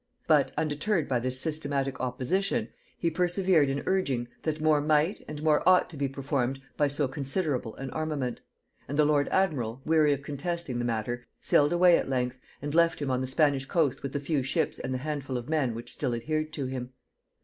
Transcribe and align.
But 0.25 0.51
undeterred 0.57 1.07
by 1.07 1.19
this 1.19 1.39
systematic 1.39 1.99
opposition, 1.99 2.69
he 2.97 3.11
persevered 3.11 3.69
in 3.69 3.83
urging, 3.85 4.27
that 4.41 4.59
more 4.59 4.81
might 4.81 5.23
and 5.27 5.43
more 5.43 5.61
ought 5.69 5.91
to 5.91 5.95
be 5.95 6.07
performed 6.07 6.59
by 6.75 6.87
so 6.87 7.07
considerable 7.07 7.75
an 7.75 7.91
armament; 7.91 8.41
and 8.87 8.97
the 8.97 9.05
lord 9.05 9.27
admiral, 9.29 9.79
weary 9.85 10.11
of 10.11 10.23
contesting 10.23 10.79
the 10.79 10.85
matter, 10.85 11.27
sailed 11.39 11.71
away 11.71 11.99
at 11.99 12.09
length 12.09 12.39
and 12.63 12.73
left 12.73 12.99
him 12.99 13.11
on 13.11 13.21
the 13.21 13.27
Spanish 13.27 13.67
coast 13.67 14.01
with 14.01 14.13
the 14.13 14.19
few 14.19 14.41
ships 14.41 14.79
and 14.79 14.91
the 14.91 14.97
handful 15.05 15.37
of 15.37 15.47
men 15.47 15.75
which 15.75 15.91
still 15.91 16.15
adhered 16.15 16.51
to 16.53 16.65
him. 16.65 16.93